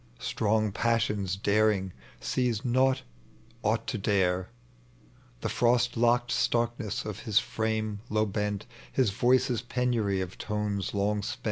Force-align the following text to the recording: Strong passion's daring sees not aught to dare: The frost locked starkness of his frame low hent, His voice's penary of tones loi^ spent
Strong 0.17 0.71
passion's 0.71 1.35
daring 1.35 1.93
sees 2.19 2.65
not 2.65 3.03
aught 3.61 3.85
to 3.85 3.99
dare: 3.99 4.49
The 5.41 5.47
frost 5.49 5.95
locked 5.95 6.31
starkness 6.31 7.05
of 7.05 7.19
his 7.19 7.37
frame 7.37 7.99
low 8.09 8.27
hent, 8.33 8.65
His 8.91 9.11
voice's 9.11 9.61
penary 9.61 10.19
of 10.19 10.39
tones 10.39 10.89
loi^ 10.93 11.23
spent 11.23 11.37